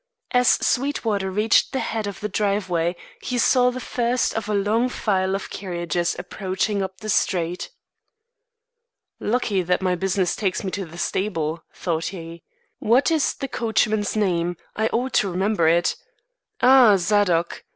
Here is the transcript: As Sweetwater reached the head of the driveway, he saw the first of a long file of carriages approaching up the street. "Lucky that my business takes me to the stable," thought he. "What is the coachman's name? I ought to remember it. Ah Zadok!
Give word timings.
As 0.31 0.47
Sweetwater 0.65 1.29
reached 1.29 1.73
the 1.73 1.79
head 1.79 2.07
of 2.07 2.21
the 2.21 2.27
driveway, 2.27 2.95
he 3.21 3.37
saw 3.37 3.69
the 3.69 3.79
first 3.79 4.33
of 4.33 4.49
a 4.49 4.53
long 4.55 4.89
file 4.89 5.35
of 5.35 5.51
carriages 5.51 6.15
approaching 6.17 6.81
up 6.81 7.01
the 7.01 7.07
street. 7.07 7.69
"Lucky 9.19 9.61
that 9.61 9.79
my 9.83 9.93
business 9.93 10.35
takes 10.35 10.63
me 10.63 10.71
to 10.71 10.85
the 10.87 10.97
stable," 10.97 11.63
thought 11.71 12.05
he. 12.05 12.41
"What 12.79 13.11
is 13.11 13.35
the 13.35 13.47
coachman's 13.47 14.15
name? 14.15 14.57
I 14.75 14.87
ought 14.87 15.13
to 15.13 15.29
remember 15.29 15.67
it. 15.67 15.95
Ah 16.63 16.95
Zadok! 16.97 17.63